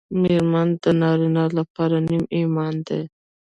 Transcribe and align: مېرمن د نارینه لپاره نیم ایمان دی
مېرمن 0.21 0.67
د 0.81 0.85
نارینه 1.01 1.43
لپاره 1.57 1.95
نیم 2.07 2.23
ایمان 2.35 2.75
دی 2.87 3.01